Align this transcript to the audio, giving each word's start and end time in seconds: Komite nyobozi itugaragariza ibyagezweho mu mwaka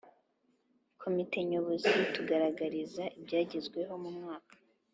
Komite 1.01 1.37
nyobozi 1.49 1.89
itugaragariza 2.05 3.03
ibyagezweho 3.17 3.93
mu 4.03 4.11
mwaka 4.17 4.53